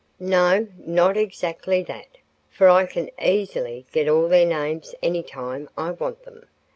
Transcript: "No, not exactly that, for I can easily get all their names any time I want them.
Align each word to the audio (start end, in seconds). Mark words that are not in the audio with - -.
"No, 0.19 0.67
not 0.79 1.15
exactly 1.15 1.83
that, 1.83 2.17
for 2.49 2.67
I 2.67 2.87
can 2.87 3.11
easily 3.21 3.85
get 3.91 4.07
all 4.09 4.27
their 4.27 4.47
names 4.47 4.95
any 5.03 5.21
time 5.21 5.69
I 5.77 5.91
want 5.91 6.23
them. 6.23 6.47